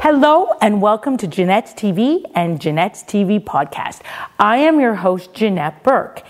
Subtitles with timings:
[0.00, 4.00] Hello and welcome to Janette's TV and Janette's TV podcast.
[4.38, 6.22] I am your host, Janette Burke.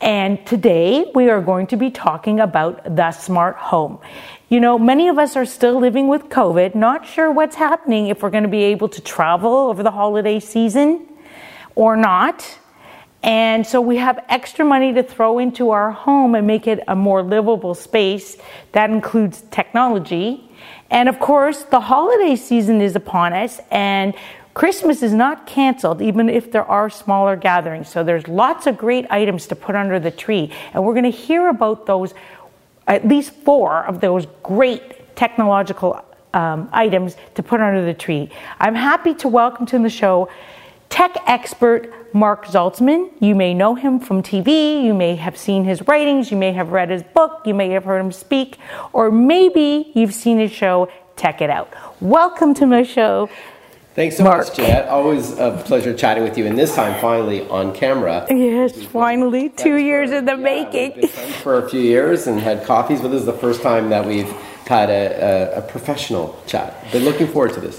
[0.00, 4.00] And today we are going to be talking about the smart home.
[4.48, 8.22] You know, many of us are still living with COVID, not sure what's happening if
[8.22, 11.08] we're going to be able to travel over the holiday season
[11.74, 12.58] or not.
[13.22, 16.96] And so we have extra money to throw into our home and make it a
[16.96, 18.36] more livable space.
[18.72, 20.48] That includes technology
[20.92, 24.14] and of course, the holiday season is upon us, and
[24.52, 27.88] Christmas is not canceled, even if there are smaller gatherings.
[27.88, 30.52] So there's lots of great items to put under the tree.
[30.74, 32.12] And we're going to hear about those,
[32.86, 36.04] at least four of those great technological
[36.34, 38.28] um, items to put under the tree.
[38.60, 40.28] I'm happy to welcome to the show
[40.92, 43.10] tech expert Marc Saltzman.
[43.18, 46.68] You may know him from TV, you may have seen his writings, you may have
[46.68, 48.58] read his book, you may have heard him speak,
[48.92, 51.72] or maybe you've seen his show, Tech It Out.
[52.02, 53.30] Welcome to my show.
[53.94, 54.46] Thanks so Mark.
[54.46, 54.88] much, Janette.
[54.88, 58.26] Always a pleasure chatting with you, and this time finally on camera.
[58.28, 60.92] Yes, finally, two years for, in the yeah, making.
[61.00, 63.88] We've been for a few years and had coffees, but this is the first time
[63.88, 64.30] that we've
[64.72, 66.90] had a, a, a, professional chat.
[66.92, 67.76] Been looking forward to this.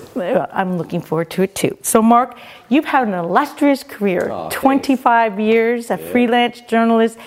[0.52, 1.76] I'm looking forward to it too.
[1.82, 2.38] So, Marc,
[2.70, 6.12] you've had an illustrious career oh, 25 years, a yeah.
[6.12, 7.18] freelance journalist.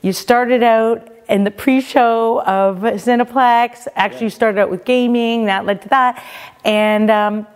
[0.00, 3.88] You started out in the pre-show of Cineplex.
[3.96, 5.46] Actually, you started out with gaming.
[5.46, 6.22] That led to that,
[6.64, 7.46] and um,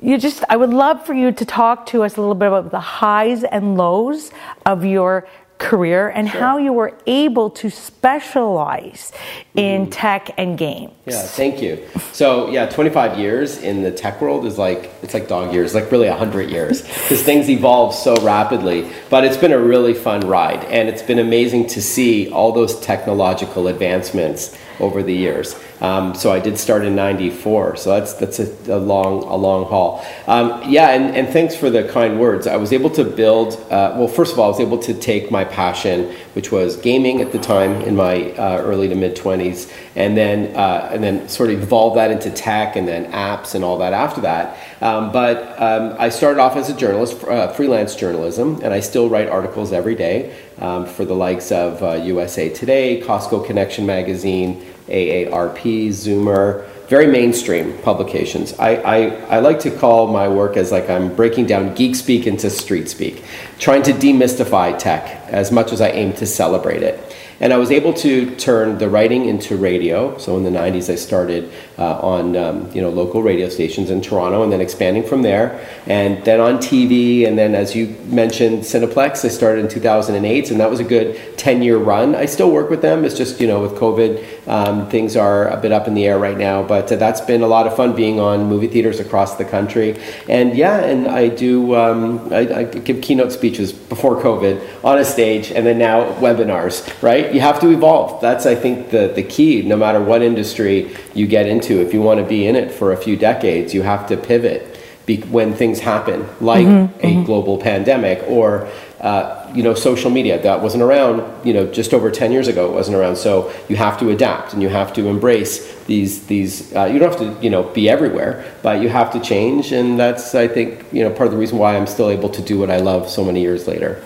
[0.00, 0.44] you just.
[0.48, 3.42] I would love for you to talk to us a little bit about the highs
[3.42, 4.30] and lows
[4.64, 5.26] of your
[5.58, 6.40] career and sure.
[6.40, 9.12] how you were able to specialize
[9.54, 9.88] in mm.
[9.90, 10.92] tech and games.
[11.06, 11.86] Yeah, thank you.
[12.12, 15.90] So yeah, 25 years in the tech world is like it's like dog years, like
[15.90, 18.90] really 100 years because things evolve so rapidly.
[19.08, 22.78] But it's been a really fun ride and it's been amazing to see all those
[22.80, 25.58] technological advancements over the years.
[25.80, 27.76] Um, so I did start in '94.
[27.76, 30.04] So that's that's a, a long a long haul.
[30.26, 32.46] Um, yeah, and, and thanks for the kind words.
[32.46, 33.54] I was able to build.
[33.70, 37.22] Uh, well, first of all, I was able to take my passion, which was gaming
[37.22, 41.26] at the time in my uh, early to mid 20s, and then uh, and then
[41.30, 44.58] sort of evolved that into tech and then apps and all that after that.
[44.82, 49.08] Um, but um, I started off as a journalist, uh, freelance journalism, and I still
[49.08, 54.62] write articles every day um, for the likes of USA uh, Today, Costco Connection magazine.
[54.88, 58.54] AARP, Zoomer, very mainstream publications.
[58.58, 58.96] I, I,
[59.26, 62.88] I like to call my work as like I'm breaking down geek speak into street
[62.88, 63.24] speak,
[63.58, 67.16] trying to demystify tech as much as I aim to celebrate it.
[67.38, 70.16] And I was able to turn the writing into radio.
[70.16, 74.00] So in the 90s, I started uh, on um, you know local radio stations in
[74.00, 78.62] Toronto, and then expanding from there, and then on TV, and then as you mentioned,
[78.62, 79.24] Cineplex.
[79.24, 82.14] I started in 2008, and that was a good 10-year run.
[82.14, 83.04] I still work with them.
[83.04, 86.18] It's just you know with COVID, um, things are a bit up in the air
[86.18, 89.36] right now, but uh, that's been a lot of fun being on movie theaters across
[89.36, 90.00] the country.
[90.26, 95.04] And yeah, and I do um, I, I give keynote speeches before COVID on a
[95.04, 96.76] stage, and then now webinars.
[97.02, 98.20] Right, you have to evolve.
[98.22, 99.62] That's I think the the key.
[99.62, 102.92] No matter what industry you get into, if you want to be in it for
[102.92, 107.24] a few decades, you have to pivot be- when things happen, like mm-hmm, a mm-hmm.
[107.24, 108.68] global pandemic or
[109.00, 112.66] uh, you know social media that wasn't around you know just over 10 years ago
[112.66, 116.74] it wasn't around so you have to adapt and you have to embrace these these
[116.74, 120.00] uh, you don't have to you know be everywhere but you have to change and
[120.00, 122.58] that's i think you know part of the reason why i'm still able to do
[122.58, 124.02] what i love so many years later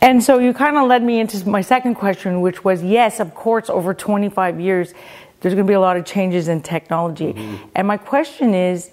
[0.00, 3.34] and so you kind of led me into my second question which was yes of
[3.34, 4.94] course over 25 years
[5.40, 7.32] there's going to be a lot of changes in technology.
[7.32, 7.68] Mm-hmm.
[7.74, 8.90] And my question is,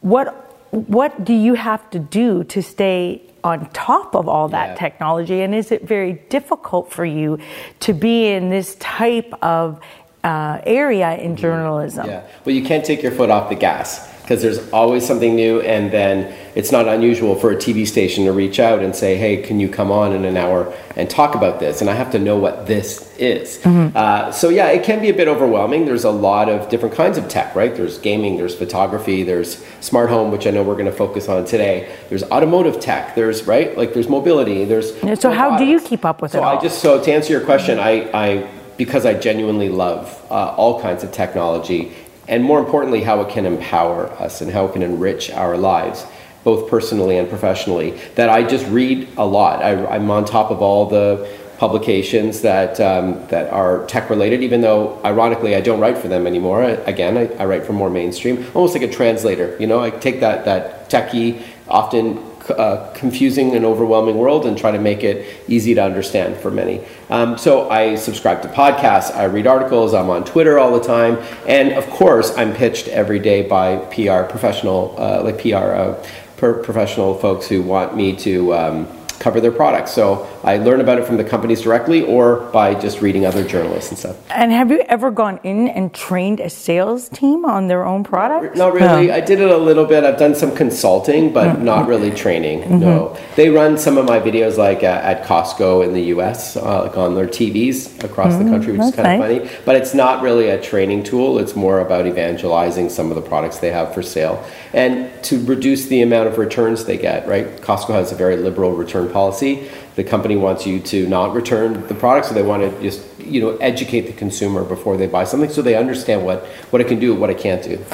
[0.00, 4.74] what what do you have to do to stay on top of all that yeah.
[4.76, 5.40] technology?
[5.40, 7.38] And is it very difficult for you
[7.80, 9.80] to be in this type of
[10.24, 12.06] uh, area in journalism?
[12.06, 12.26] Yeah.
[12.44, 15.90] Well, you can't take your foot off the gas because there's always something new and
[15.90, 19.58] then it's not unusual for a tv station to reach out and say hey can
[19.58, 22.36] you come on in an hour and talk about this and i have to know
[22.36, 23.96] what this is mm-hmm.
[23.96, 27.18] uh, so yeah it can be a bit overwhelming there's a lot of different kinds
[27.18, 30.84] of tech right there's gaming there's photography there's smart home which i know we're going
[30.84, 35.58] to focus on today there's automotive tech there's right like there's mobility there's so how
[35.58, 36.56] do you keep up with so it all?
[36.56, 40.80] i just so to answer your question i i because I genuinely love uh, all
[40.80, 41.92] kinds of technology
[42.30, 46.06] and more importantly, how it can empower us and how it can enrich our lives,
[46.44, 47.90] both personally and professionally.
[48.14, 49.62] That I just read a lot.
[49.62, 51.28] I, am on top of all the
[51.58, 56.24] publications that um, that are tech related, even though ironically I don't write for them
[56.26, 56.62] anymore.
[56.62, 59.56] I, again, I, I, write for more mainstream, almost like a translator.
[59.58, 62.16] You know, I take that that techie, often
[62.50, 66.84] uh, confusing and overwhelming world and try to make it easy to understand for many.
[67.08, 71.18] Um, so I subscribe to podcasts, I read articles, I'm on Twitter all the time,
[71.46, 76.04] and of course, I'm pitched every day by PR professional, uh, like PR uh,
[76.36, 78.54] professional folks who want me to.
[78.54, 79.92] Um, cover their products.
[79.92, 83.90] So I learn about it from the companies directly or by just reading other journalists
[83.90, 84.16] and stuff.
[84.30, 88.56] And have you ever gone in and trained a sales team on their own product?
[88.56, 89.08] Not really.
[89.08, 89.14] No.
[89.14, 90.04] I did it a little bit.
[90.04, 91.64] I've done some consulting, but mm-hmm.
[91.64, 92.60] not really training.
[92.60, 92.80] Mm-hmm.
[92.80, 93.16] No.
[93.36, 96.96] They run some of my videos like uh, at Costco in the US, uh, like
[96.96, 98.44] on their TVs across mm-hmm.
[98.44, 99.42] the country, which That's is kind nice.
[99.42, 99.62] of funny.
[99.66, 101.38] But it's not really a training tool.
[101.38, 105.86] It's more about evangelizing some of the products they have for sale and to reduce
[105.86, 107.46] the amount of returns they get, right?
[107.60, 109.68] Costco has a very liberal return policy.
[110.00, 113.38] The company wants you to not return the product, so they want to just you
[113.38, 116.98] know educate the consumer before they buy something, so they understand what what it can
[116.98, 117.84] do, what it can't do.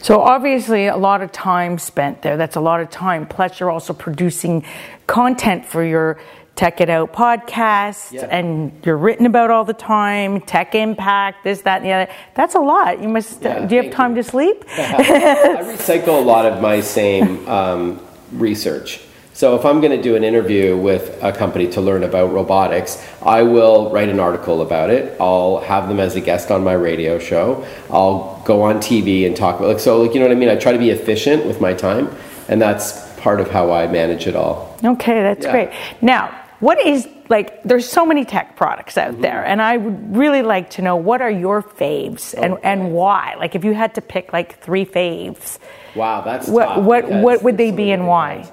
[0.00, 2.36] So obviously, a lot of time spent there.
[2.36, 3.28] That's a lot of time.
[3.28, 4.64] Plus, you're also producing
[5.06, 6.18] content for your
[6.56, 8.26] Tech It Out podcast, yeah.
[8.28, 12.12] and you're written about all the time, tech impact, this, that, and the other.
[12.34, 13.00] That's a lot.
[13.00, 13.40] You must.
[13.40, 14.24] Yeah, do you have time you.
[14.24, 14.64] to sleep?
[14.76, 19.00] I recycle a lot of my same um, research.
[19.34, 23.02] So if I'm going to do an interview with a company to learn about robotics,
[23.22, 25.16] I will write an article about it.
[25.20, 27.66] I'll have them as a guest on my radio show.
[27.90, 30.48] I'll go on TV and talk about like so like you know what I mean.
[30.48, 32.14] I try to be efficient with my time,
[32.48, 34.76] and that's part of how I manage it all.
[34.84, 35.52] Okay, that's yeah.
[35.52, 35.70] great.
[36.02, 39.22] Now, what is like there's so many tech products out mm-hmm.
[39.22, 42.62] there and i would really like to know what are your faves and, okay.
[42.62, 45.58] and why like if you had to pick like three faves
[45.96, 48.48] wow that's what what, what would they be and why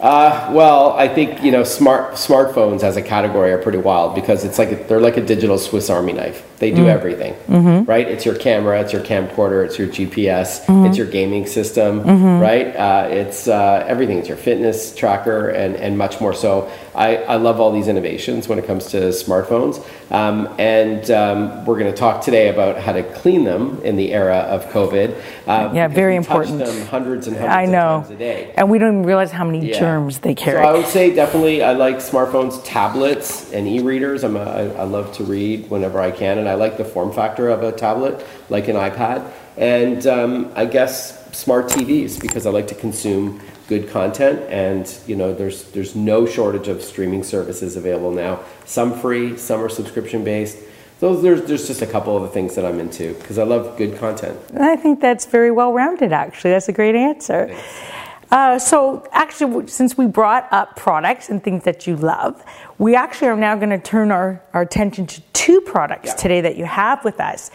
[0.00, 4.44] uh, well, I think you know smart smartphones as a category are pretty wild because
[4.44, 6.46] it's like a, they're like a digital Swiss Army knife.
[6.58, 6.88] They do mm.
[6.88, 7.84] everything, mm-hmm.
[7.84, 8.06] right?
[8.06, 10.86] It's your camera, it's your camcorder, it's your GPS, mm-hmm.
[10.86, 12.40] it's your gaming system, mm-hmm.
[12.40, 12.74] right?
[12.76, 14.18] Uh, it's uh, everything.
[14.18, 16.34] It's your fitness tracker and and much more.
[16.34, 19.84] So I, I love all these innovations when it comes to smartphones.
[20.10, 24.14] Um, and um, we're going to talk today about how to clean them in the
[24.14, 25.20] era of COVID.
[25.46, 26.58] Uh, yeah, very important.
[26.58, 27.96] them hundreds and hundreds I know.
[27.96, 28.54] of times a day.
[28.56, 29.78] And we don't even realize how many yeah.
[30.20, 30.62] They carry.
[30.62, 34.24] So I would say definitely I like smartphones, tablets, and e-readers.
[34.24, 37.12] I'm a, I, I love to read whenever I can, and I like the form
[37.12, 39.30] factor of a tablet, like an iPad.
[39.56, 45.16] And um, I guess smart TVs because I like to consume good content and you
[45.16, 50.22] know there's there's no shortage of streaming services available now some free some are subscription
[50.22, 50.58] based
[51.00, 53.76] so there's, there's just a couple of the things that i'm into because i love
[53.76, 57.52] good content i think that's very well rounded actually that's a great answer
[58.30, 62.42] uh, so actually since we brought up products and things that you love
[62.78, 66.14] we actually are now going to turn our, our attention to two products yeah.
[66.14, 67.50] today that you have with us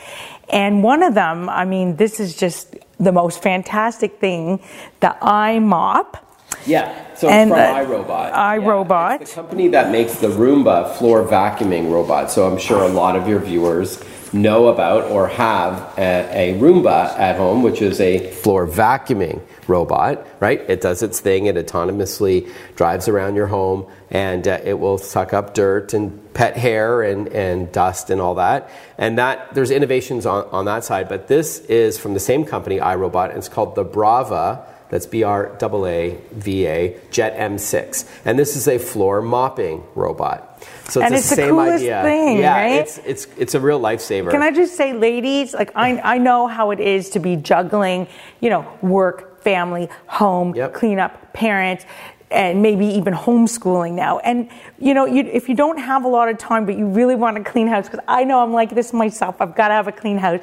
[0.49, 4.59] and one of them i mean this is just the most fantastic thing,
[4.99, 6.19] the iMop.
[6.65, 8.33] Yeah, so and it's from iRobot.
[8.33, 9.11] iRobot.
[9.11, 12.29] Yeah, the company that makes the Roomba floor vacuuming robot.
[12.29, 14.03] So I'm sure a lot of your viewers
[14.33, 20.25] know about or have a, a Roomba at home, which is a floor vacuuming robot,
[20.39, 20.59] right?
[20.69, 25.33] It does its thing, it autonomously drives around your home, and uh, it will suck
[25.33, 28.69] up dirt and pet hair and, and dust and all that.
[28.97, 32.79] And that there's innovations on, on that side, but this is from the same company,
[32.79, 34.65] iRobot, and it's called the Braava.
[34.89, 38.05] That's B R A A V A Jet M6.
[38.25, 40.50] And this is a floor mopping robot.
[40.87, 42.03] So it's and it's the, the coolest idea.
[42.03, 42.81] thing, yeah, right?
[42.81, 44.31] It's, it's, it's a real lifesaver.
[44.31, 48.07] Can I just say, ladies, like I, I know how it is to be juggling,
[48.39, 50.73] you know, work, family, home, yep.
[50.73, 51.85] cleanup, parents,
[52.29, 54.19] and maybe even homeschooling now.
[54.19, 54.49] And
[54.79, 57.37] you know, you, if you don't have a lot of time, but you really want
[57.37, 59.91] a clean house, because I know I'm like this myself, I've got to have a
[59.91, 60.41] clean house.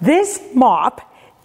[0.00, 1.00] This mop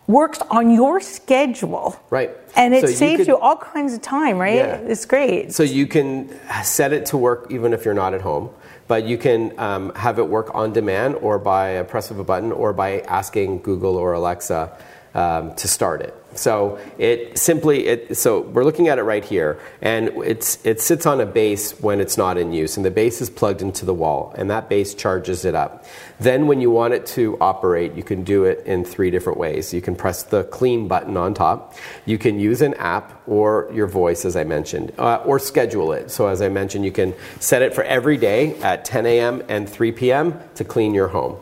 [0.07, 1.99] works on your schedule.
[2.09, 2.31] Right.
[2.55, 4.55] And it so saves you, could, you, all kinds of time, right?
[4.55, 4.77] Yeah.
[4.77, 5.53] It's great.
[5.53, 8.49] So you can set it to work even if you're not at home.
[8.87, 12.23] But you can um, have it work on demand or by a press of a
[12.23, 14.77] button or by asking Google or Alexa
[15.15, 16.13] um, to start it.
[16.37, 21.05] So it simply it, so we're looking at it right here, and it's it sits
[21.05, 23.93] on a base when it's not in use, and the base is plugged into the
[23.93, 25.85] wall, and that base charges it up.
[26.19, 29.73] Then when you want it to operate, you can do it in three different ways.
[29.73, 31.73] You can press the clean button on top.
[32.05, 36.11] You can use an app or your voice, as I mentioned, uh, or schedule it.
[36.11, 39.43] So as I mentioned, you can set it for every day at 10 a.m.
[39.47, 40.39] and 3 p.m.
[40.55, 41.37] to clean your home.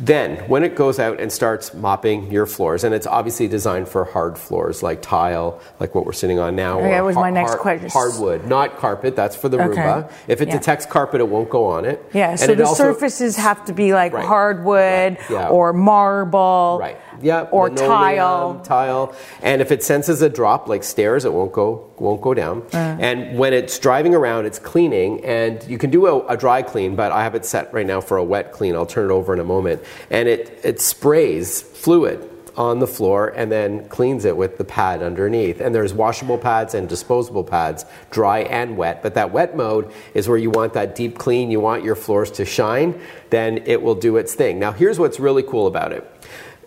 [0.00, 4.06] Then, when it goes out and starts mopping your floors, and it's obviously designed for
[4.06, 6.78] hard floors like tile, like what we're sitting on now.
[6.78, 7.90] Okay, that was my next hard, question.
[7.90, 9.14] Hardwood, not carpet.
[9.14, 9.78] That's for the okay.
[9.78, 10.12] Roomba.
[10.26, 10.58] If it yeah.
[10.58, 12.02] detects carpet, it won't go on it.
[12.14, 12.30] Yeah.
[12.30, 14.24] And so the also, surfaces have to be like right.
[14.24, 15.30] hardwood right.
[15.30, 15.48] Yeah.
[15.48, 16.78] or marble.
[16.80, 16.96] Right.
[17.20, 17.42] Yeah.
[17.42, 18.60] Or tile.
[18.60, 19.14] Tile.
[19.42, 22.62] And if it senses a drop like stairs, it won't go won't go down.
[22.72, 22.96] Uh.
[23.00, 26.96] And when it's driving around, it's cleaning, and you can do a, a dry clean,
[26.96, 28.74] but I have it set right now for a wet clean.
[28.74, 33.32] I'll turn it over in a moment, and it it sprays fluid on the floor
[33.36, 35.60] and then cleans it with the pad underneath.
[35.60, 39.02] And there's washable pads and disposable pads, dry and wet.
[39.02, 42.30] But that wet mode is where you want that deep clean, you want your floors
[42.32, 44.58] to shine, then it will do its thing.
[44.58, 46.10] Now, here's what's really cool about it.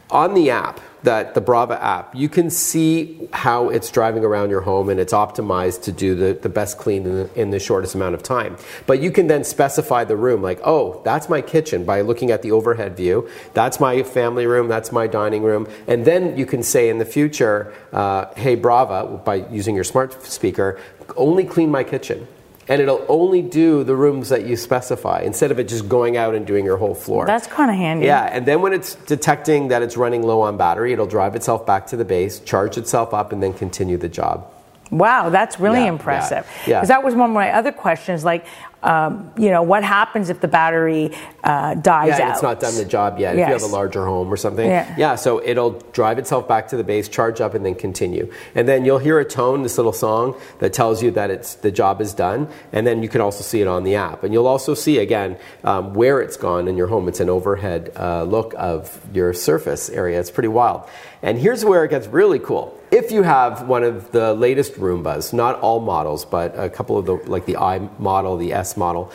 [0.10, 4.62] On the app, that the Braava app, you can see how it's driving around your
[4.62, 7.94] home and it's optimized to do the, the best clean in the, in the shortest
[7.94, 8.58] amount of time.
[8.88, 12.42] But you can then specify the room like, oh, that's my kitchen by looking at
[12.42, 13.30] the overhead view.
[13.54, 14.68] That's my family room.
[14.68, 15.68] That's my dining room.
[15.88, 20.24] And then you can say in the future, uh, hey, Braava, by using your smart
[20.26, 20.80] speaker,
[21.18, 22.28] only clean my kitchen
[22.68, 26.34] and it'll only do the rooms that you specify instead of it just going out
[26.36, 27.26] and doing your whole floor.
[27.26, 28.06] That's kind of handy.
[28.06, 31.66] Yeah, and then when it's detecting that it's running low on battery, it'll drive itself
[31.66, 34.50] back to the base, charge itself up, and then continue the job.
[34.92, 36.46] Wow, that's really Yeah, impressive.
[36.68, 36.96] yeah, Because yeah.
[36.96, 38.24] that was one of my other questions.
[38.24, 38.46] Like,
[38.84, 41.12] um, you know, what happens if the battery
[41.44, 42.34] uh, dies Yeah, out?
[42.34, 43.36] it's not done the job yet.
[43.36, 43.44] Yes.
[43.44, 45.16] If you have a larger home or something, Yeah.
[45.16, 48.32] so it'll drive itself back to the base, charge up, and then continue.
[48.56, 51.72] And then you'll hear a tone, this little song that tells you that it's the
[51.72, 52.48] job is done.
[52.72, 55.38] And then you can also see it on the app, and you'll also see again
[55.64, 57.08] um, where it's gone in your home.
[57.08, 60.20] It's an overhead uh, look of your surface area.
[60.20, 60.88] It's pretty wild.
[61.22, 62.78] And here's where it gets really cool.
[62.92, 67.06] If you have one of the latest Roombas, not all models, but a couple of
[67.06, 69.12] the like the I model, the S model.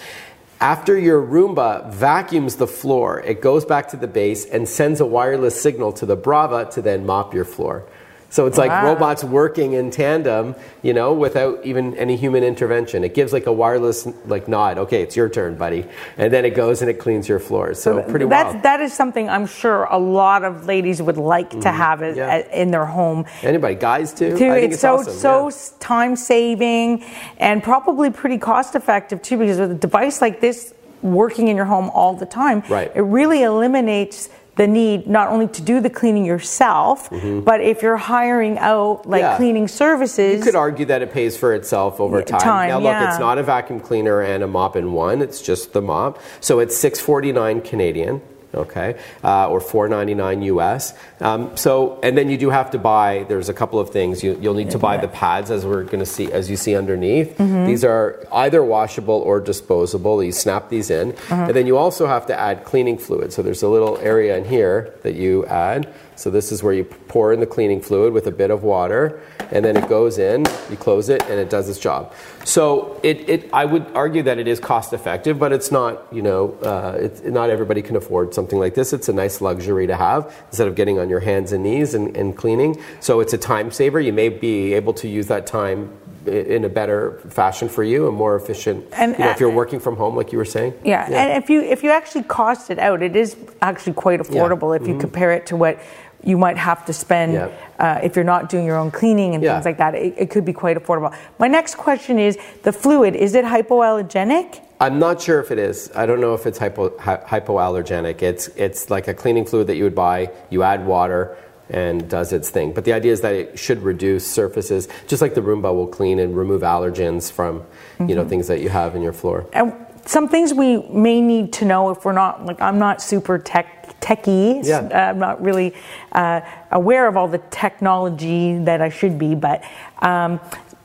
[0.61, 5.07] After your Roomba vacuums the floor, it goes back to the base and sends a
[5.07, 7.85] wireless signal to the Braava to then mop your floor.
[8.31, 8.85] So it's like Wow.
[8.93, 13.03] robots working in tandem, you know, without even any human intervention.
[13.03, 14.77] It gives like a wireless like nod.
[14.79, 15.87] Okay, it's your turn, buddy,
[16.19, 17.81] and then it goes and it cleans your floors.
[17.81, 18.63] So pretty That's, wild.
[18.65, 22.53] that is something I'm sure a lot of ladies would like to have as, Mm-hmm.
[22.53, 23.25] In their home.
[23.43, 24.37] Anybody, guys too?
[24.37, 25.55] Too, I think it's, so awesome, so yeah.
[25.81, 27.05] time saving
[27.39, 31.65] and probably pretty cost effective too because with a device like this working in your
[31.65, 32.91] home all the time, Right.
[32.95, 34.29] it really eliminates
[34.59, 37.09] the need not only to do the cleaning yourself,
[37.45, 39.31] but if you're hiring out like Mm-hmm.
[39.33, 39.37] Yeah.
[39.37, 42.41] cleaning services, You could argue that it pays for itself over time.
[42.41, 43.09] time, now, look, yeah.
[43.11, 45.23] it's not a vacuum cleaner and a mop in one.
[45.23, 46.19] It's just the mop.
[46.41, 48.21] So it's six forty nine Canadian.
[48.55, 50.95] Okay, uh, or four ninety nine US.
[51.21, 53.27] Um, so, and then you do have to buy.
[53.29, 55.99] There's a couple of things you, you'll need to buy the pads, as we're going
[56.01, 57.37] to see, as you see underneath.
[57.37, 57.67] Mm-hmm.
[57.67, 60.25] These are either washable or disposable.
[60.25, 61.35] You snap these in, Uh-huh.
[61.49, 63.33] and then you also have to add cleaning fluid.
[63.35, 65.93] So there's a little area in here that you add.
[66.19, 69.21] So this is where you pour in the cleaning fluid with a bit of water,
[69.53, 70.47] and then it goes in.
[70.69, 72.13] You close it, and it does its job.
[72.45, 76.13] So it, it I would argue that it is cost effective, but it's not.
[76.13, 78.93] You know, uh, it's, not everybody can afford something like this.
[78.93, 82.17] It's a nice luxury to have instead of getting on your hands and knees and,
[82.17, 82.83] and cleaning.
[82.99, 84.01] So it's a time saver.
[84.01, 85.97] You may be able to use that time
[86.27, 88.87] in a better fashion for you, a more efficient.
[88.93, 90.75] And- you know, if you're working from home, like you were saying.
[90.85, 94.79] Yeah, and if you if you actually cost it out, it is actually quite affordable
[94.79, 95.79] if you compare it to what
[96.25, 97.49] you might have to spend Yeah.
[97.79, 99.55] uh, if you're not doing your own cleaning and Yeah.
[99.55, 99.95] things like that.
[99.95, 101.15] It, it could be quite affordable.
[101.39, 103.15] My next question is the fluid.
[103.15, 104.61] Is it hypoallergenic?
[104.81, 105.91] I'm not sure if it is.
[105.95, 108.23] I don't know if it's hypo, hy- hypoallergenic.
[108.23, 110.31] It's it's like a cleaning fluid that you would buy.
[110.51, 111.37] You add water
[111.71, 112.73] and does its thing.
[112.73, 116.19] But the idea is that it should reduce surfaces, just like the Roomba will clean
[116.19, 117.65] and remove allergens from
[118.01, 119.47] you know things that you have in your floor.
[119.53, 119.73] And
[120.07, 123.78] some things we may need to know if we're not like I'm not super tech
[124.01, 124.65] techie.
[124.65, 124.79] Yeah.
[124.93, 125.75] Uh, I'm not really
[126.13, 126.41] uh,
[126.71, 129.63] aware of all the technology that I should be, but.
[130.01, 130.41] Um,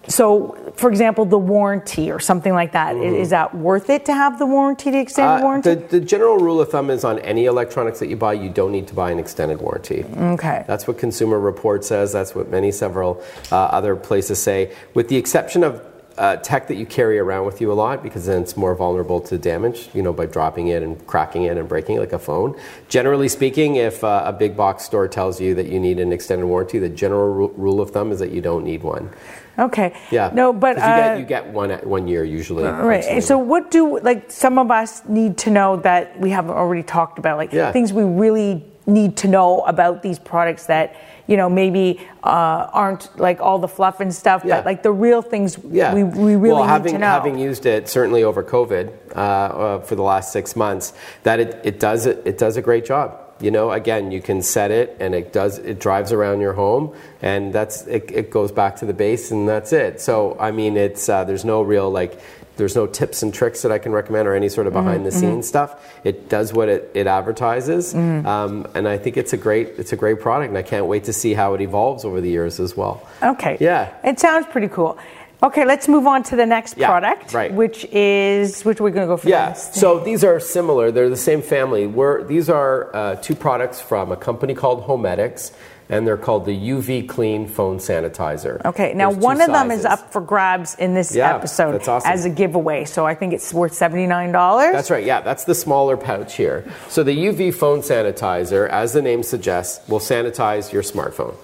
[0.05, 4.13] so, for example, the warranty or something like that, i- is that worth it to
[4.13, 5.75] have the warranty, the extended Uh, warranty?
[5.75, 8.73] the, the general rule of thumb is on any electronics that you buy, you don't
[8.73, 10.03] need to buy an extended warranty.
[10.19, 10.65] okay.
[10.67, 12.11] That's what Consumer Report says.
[12.11, 15.81] That's what many several uh, other places say, with the exception of
[16.17, 19.19] uh, tech that you carry around with you a lot, because then it's more vulnerable
[19.21, 19.89] to damage.
[19.93, 22.59] You know, by dropping it and cracking it and breaking it, like a phone.
[22.89, 26.45] Generally speaking, if uh, a big box store tells you that you need an extended
[26.45, 29.09] warranty, the general ru- rule of thumb is that you don't need one.
[29.57, 29.93] Okay.
[30.11, 30.31] Yeah.
[30.33, 32.63] No, but you, uh, get, you get one at one year usually.
[32.63, 33.23] Right.
[33.23, 37.19] So, what do like some of us need to know that we haven't already talked
[37.19, 37.37] about?
[37.37, 37.71] Like Yeah.
[37.71, 40.95] things we really need to know about these products that
[41.27, 44.57] you know maybe uh, aren't like all the fluff and stuff, Yeah.
[44.57, 45.93] but like the real things Yeah.
[45.93, 47.07] we, we really well, need having, to know.
[47.07, 50.93] Having used it certainly over COVID uh, uh, for the last six months,
[51.23, 53.19] that it, it does it, it does a great job.
[53.43, 56.95] You know, again, you can set it and it does it drives around your home,
[57.21, 59.99] and that's it, it goes back to the base, and that's it.
[59.99, 62.19] So I mean, it's uh, there's no real like.
[62.55, 65.11] There's no tips and tricks that I can recommend or any sort of behind the
[65.11, 65.71] scenes stuff.
[66.03, 69.95] It does what it, it advertises, um, and I think it's a great it's a
[69.95, 72.77] great product, and I can't wait to see how it evolves over the years as
[72.77, 73.07] well.
[73.23, 73.57] okay.
[73.59, 73.91] Yeah.
[74.03, 74.99] It sounds pretty cool.
[75.43, 77.53] Okay, let's move on to the next Yeah, product, right.
[77.53, 79.27] which is which we're going to go for.
[79.27, 79.47] Yeah.
[79.47, 79.75] next.
[79.75, 80.89] So these are similar.
[80.89, 81.85] They're the same family.
[81.85, 85.51] We're, these are uh, two products from a company called Homedics,
[85.89, 88.63] and they're called the UV Clean Phone Sanitizer.
[88.63, 92.09] Okay, now There's one of them is up for grabs in this Yeah, episode awesome.
[92.09, 92.85] as a giveaway.
[92.85, 94.71] So I think it's worth seventy nine dollars.
[94.71, 96.63] That's right, yeah, that's the smaller pouch here.
[96.87, 101.35] So the UV phone sanitizer, as the name suggests, will sanitize your smartphone.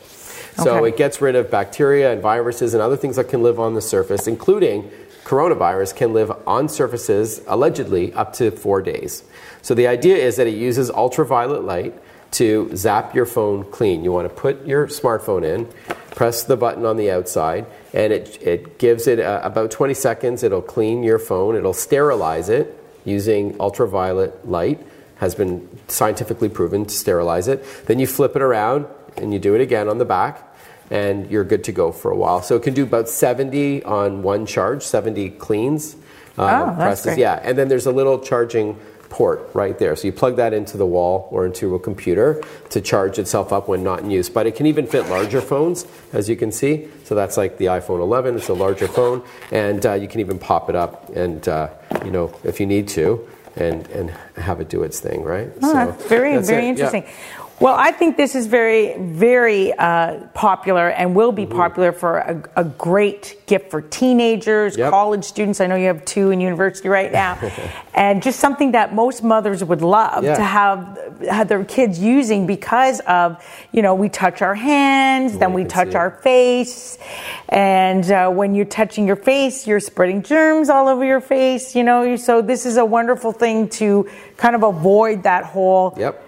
[0.63, 0.89] So Okay.
[0.89, 3.81] it gets rid of bacteria and viruses and other things that can live on the
[3.81, 4.89] surface, including
[5.25, 9.23] coronavirus can live on surfaces allegedly up to four days.
[9.61, 11.93] So the idea is that it uses ultraviolet light
[12.31, 14.03] to zap your phone clean.
[14.03, 15.67] You want to put your smartphone in,
[16.15, 20.43] press the button on the outside, and it, it gives it uh, about 20 seconds.
[20.43, 22.75] It'll clean your phone, it'll sterilize it
[23.05, 24.79] using ultraviolet light,
[25.15, 27.63] has been scientifically proven to sterilize it.
[27.87, 28.85] Then you flip it around
[29.17, 30.45] and you do it again on the back.
[30.91, 32.41] And you're good to go for a while.
[32.41, 35.95] So it can do about 70 on one charge, 70 cleans.
[35.95, 35.99] um,
[36.37, 37.05] Oh, that's presses.
[37.05, 37.17] great.
[37.19, 38.75] Yeah, and then there's a little charging
[39.09, 39.95] port right there.
[39.95, 43.67] So you plug that into the wall or into a computer to charge itself up
[43.67, 44.29] when not in use.
[44.29, 46.87] But it can even fit larger phones, as you can see.
[47.05, 48.35] So that's like the iPhone 11.
[48.35, 51.69] It's a larger phone, and uh, you can even pop it up, and uh,
[52.05, 55.49] you know if you need to, and and have it do its thing, right?
[55.63, 56.89] Oh, that's very, very it, yeah.
[57.61, 61.35] Well, I think this is very, very uh, popular and will Mm-hmm.
[61.35, 64.89] be popular for a, a great gift for teenagers, Yep.
[64.91, 65.59] college students.
[65.59, 67.37] I know you have two in university right now,
[67.93, 70.35] and just something that most mothers would love Yeah.
[70.35, 75.51] to have, have their kids using because of, you know, we touch our hands, then
[75.51, 76.97] we touch our face,
[77.49, 81.75] and uh, when you're touching your face, you're spreading germs all over your face.
[81.75, 86.23] You know, so this is a wonderful thing to kind of avoid that whole Yep.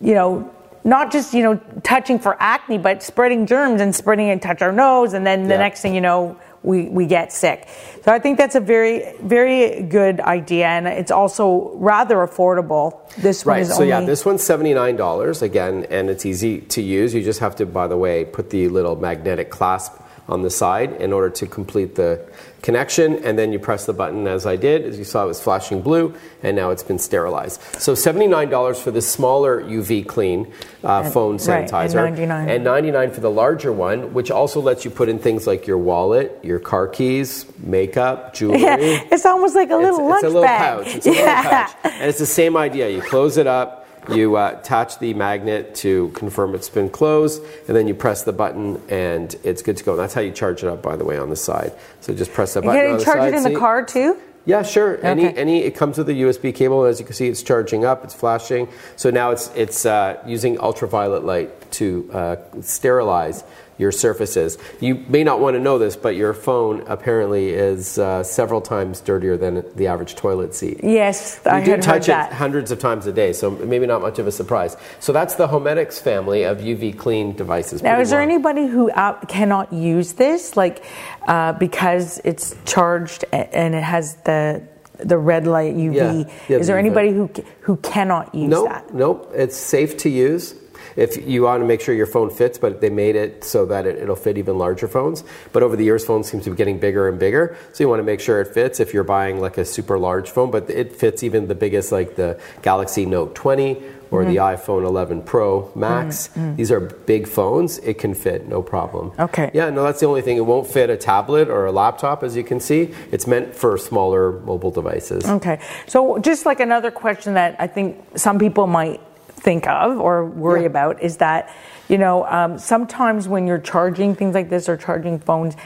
[0.00, 0.52] you know,
[0.86, 4.72] not just, you know, touching for acne, but spreading germs and spreading and touch our
[4.72, 5.12] nose.
[5.12, 5.58] And then the Yeah.
[5.58, 7.66] next thing you know, we, we get sick.
[8.04, 10.66] So I think that's a very, very good idea.
[10.66, 12.98] And it's also rather affordable.
[13.18, 13.62] This one Right.
[13.62, 13.88] is So only.
[13.88, 17.14] yeah, this one's seventy nine dollars again, and it's easy to use.
[17.14, 19.92] You just have to, by the way, put the little magnetic clasp
[20.28, 22.24] on the side in order to complete the
[22.62, 24.84] connection, and then you press the button as I did.
[24.84, 27.60] As you saw, it was flashing blue, and now it's been sterilized.
[27.78, 32.48] So seventy nine dollars for the smaller UV clean uh, phone right, and sanitizer, 99.
[32.48, 35.66] and ninety nine for the larger one, which also lets you put in things like
[35.66, 38.60] your wallet, your car keys, makeup, jewelry.
[38.62, 40.84] yeah, it's almost like a little lunch it's a little bag.
[40.84, 40.94] pouch.
[40.96, 41.36] It's a yeah.
[41.36, 41.92] little pouch.
[42.00, 42.88] And it's the same idea.
[42.90, 47.76] You close it up, you uh, attach the magnet to confirm it's been closed, and
[47.76, 49.92] then you press the button and it's good to go.
[49.92, 51.72] And that's how you charge it up, by the way, on the side.
[52.00, 54.18] So just press the button Can you charge it in the car too?
[54.44, 55.04] Yeah, sure.
[55.04, 55.40] Any, Okay.
[55.40, 56.84] any, it comes with a USB cable.
[56.84, 58.04] As you can see, it's charging up.
[58.04, 58.68] It's flashing.
[58.94, 63.42] So now it's it's uh, using ultraviolet light to uh, sterilize
[63.78, 64.58] your surfaces.
[64.80, 69.00] You may not want to know this, but your phone apparently is uh, several times
[69.00, 70.80] dirtier than the average toilet seat.
[70.82, 74.18] Yes, You I do touch it hundreds of times a day, so maybe not much
[74.18, 74.76] of a surprise.
[75.00, 77.82] So that's the Homedics family of UV clean devices.
[77.82, 80.84] Now, is there anybody who out, cannot use this, like
[81.26, 84.62] uh, because it's charged and it has the
[84.98, 85.94] the red light UV?
[85.94, 88.94] Yeah, yeah, is there anybody who who cannot use Nope, that?
[88.94, 89.30] nope.
[89.34, 90.54] It's safe to use.
[90.96, 93.86] If you want to make sure your phone fits, but they made it so that
[93.86, 95.24] it, it'll fit even larger phones.
[95.52, 97.56] But over the years, phones seem to be getting bigger and bigger.
[97.72, 100.30] So you want to make sure it fits if you're buying like a super large
[100.30, 103.82] phone, but it fits even the biggest, like the Galaxy Note 20
[104.12, 104.70] or the Mm-hmm.
[104.70, 106.28] iPhone 11 Pro Max.
[106.54, 107.78] These are big phones.
[107.78, 109.10] It can fit, no problem.
[109.18, 109.50] Okay.
[109.52, 110.36] Yeah, no, that's the only thing.
[110.36, 112.94] It won't fit a tablet or a laptop, as you can see.
[113.10, 115.26] It's meant for smaller mobile devices.
[115.28, 119.00] Okay, so just like another question that I think some people might
[119.36, 120.66] think of or worry Yeah.
[120.66, 121.54] about is that
[121.88, 125.56] you know um, sometimes when you're charging things like this or charging phones.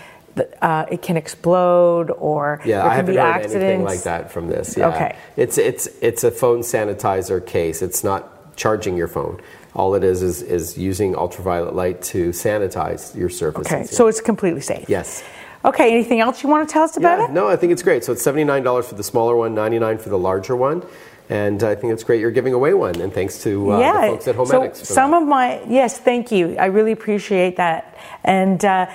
[0.62, 3.54] Uh, it can explode, or Yeah, there I can haven't be accidents.
[3.56, 4.76] anything like that from this.
[4.76, 4.88] Yeah.
[4.88, 5.16] Okay.
[5.36, 7.82] It's it's it's a phone sanitizer case.
[7.82, 9.40] It's not charging your phone.
[9.74, 13.72] All it is is is using ultraviolet light to sanitize your surfaces.
[13.72, 14.88] Okay, so it's completely safe.
[14.88, 15.22] yes.
[15.64, 17.30] Okay, anything else you want to tell us about Yeah, it?
[17.32, 18.04] no, I think it's great.
[18.04, 20.84] So it's seventy nine dollars for the smaller one, ninety nine for the larger one,
[21.30, 22.20] and I think it's great.
[22.20, 24.78] You're giving away one, and thanks to uh, the folks at so Homedics.
[24.80, 25.22] for some that.
[25.22, 26.56] of my yes, thank you.
[26.58, 27.96] I really appreciate that.
[28.24, 28.90] And uh,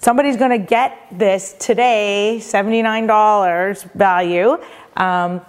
[0.00, 4.56] somebody's going to get this today, seventy nine dollars value.
[4.96, 5.40] Um,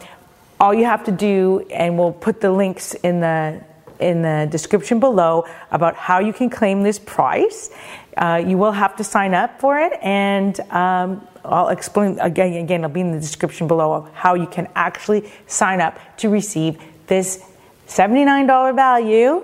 [0.60, 3.62] all you have to do, and we'll put the links in the
[4.00, 7.70] in the description below about how you can claim this price.
[8.18, 12.54] Uh, you will have to sign up for it, and um, I'll explain again.
[12.54, 16.30] Again, it'll be in the description below of how you can actually sign up to
[16.30, 17.44] receive this
[17.88, 19.44] $79 value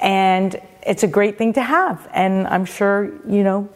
[0.00, 3.66] and it's a great thing to have and i'm sure you know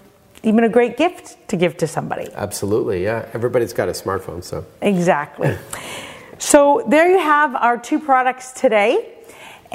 [0.46, 2.28] even a great gift to give to somebody.
[2.34, 3.28] Absolutely, yeah.
[3.32, 4.64] Everybody's got a smartphone, so.
[4.80, 5.56] Exactly.
[6.38, 9.12] so there you have our two products today.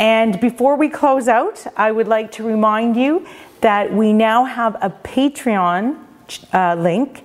[0.01, 3.27] And before we close out, I would like to remind you
[3.61, 5.95] that we now have a Patreon
[6.51, 7.23] uh, link,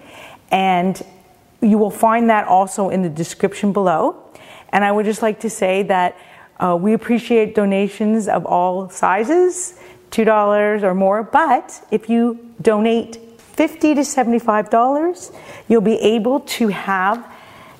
[0.51, 1.03] and
[1.63, 4.23] you will find that also in the description below.
[4.75, 6.19] And I would just like to say that
[6.61, 9.79] uh, we appreciate donations of all sizes,
[10.11, 15.35] $2 or more, but if you donate 50 to $75,
[15.69, 17.27] you'll be able to have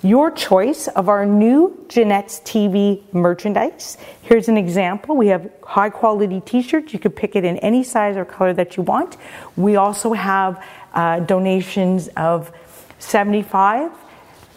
[0.03, 3.99] your choice of our new Janette's TV merchandise.
[4.23, 5.17] Here's an example.
[5.17, 6.93] We have high quality t shirts.
[6.93, 9.17] You can pick it in any size or color that you want.
[9.57, 10.63] We also have
[10.95, 12.53] uh, donations of
[12.99, 13.93] 75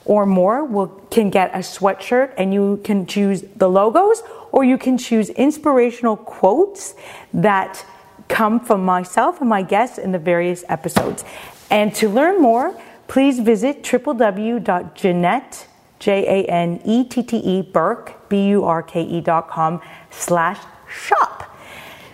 [0.05, 4.77] or more will, can get a sweatshirt and you can choose the logos or you
[4.77, 6.95] can choose inspirational quotes
[7.33, 7.85] that
[8.27, 11.23] come from myself and my guests in the various episodes.
[11.69, 15.67] And to learn more, please visit www.janette,
[15.99, 21.57] J-A-N-E-T-T-E, Burke, B-U-R-K-E dot com slash shop.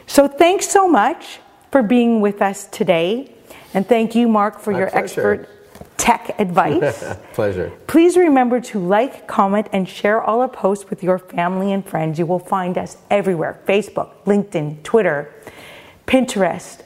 [0.08, 1.40] So thanks so much
[1.72, 3.32] for being with us today.
[3.76, 5.04] And thank you, Marc, for My your pleasure.
[5.04, 5.50] expert
[5.98, 7.04] tech advice.
[7.34, 7.72] Pleasure.
[7.88, 12.18] Please remember to like, comment, and share all our posts with your family and friends.
[12.18, 15.34] You will find us everywhere Facebook, LinkedIn, Twitter,
[16.08, 16.82] Pinterest,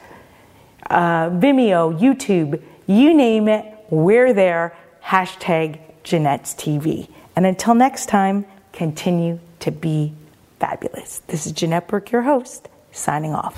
[0.88, 4.76] uh, Vimeo, YouTube, you name it, we're there.
[5.04, 7.08] Hashtag Janette's TV.
[7.36, 10.12] And until next time, continue to be
[10.58, 11.20] fabulous.
[11.26, 13.56] This is Janette Burke, your host, signing off.